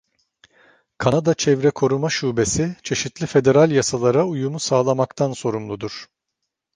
[0.97, 6.07] Kanada Çevre Koruma Şubesi, çeşitli federal yasalara uyumu sağlamaktan sorumludur.